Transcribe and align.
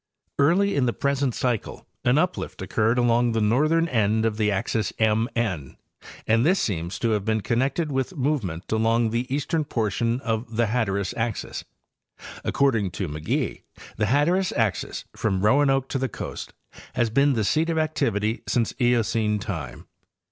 —;Early 0.39 0.75
in 0.75 0.87
the 0.87 0.93
present 0.93 1.35
cycle 1.35 1.85
an 2.03 2.17
uplift 2.17 2.63
occurred 2.63 2.97
along 2.97 3.33
the 3.33 3.39
north 3.39 3.71
ern 3.71 3.87
end 3.87 4.25
of 4.25 4.37
the 4.37 4.49
axis 4.49 4.91
MN, 4.99 5.77
and 6.25 6.43
this 6.43 6.59
seems 6.59 6.97
to 6.97 7.11
have 7.11 7.23
been 7.23 7.41
con 7.41 7.57
nected 7.57 7.89
with 7.89 8.17
movement 8.17 8.71
along 8.71 9.11
the 9.11 9.31
eastern 9.31 9.63
portion 9.63 10.19
of 10.21 10.55
the 10.55 10.65
Hatteras 10.65 11.13
"axis. 11.15 11.65
According 12.43 12.89
to 12.97 13.07
McGee, 13.07 13.61
the 13.97 14.07
Hatteras 14.07 14.51
axis, 14.53 15.05
from 15.15 15.45
Roanoke 15.45 15.87
to 15.89 15.99
the 15.99 16.09
coast, 16.09 16.51
has 16.95 17.11
been 17.11 17.33
the 17.33 17.43
seat 17.43 17.69
of 17.69 17.77
activity 17.77 18.41
since 18.47 18.73
Eocene 18.79 19.37
time. 19.37 19.85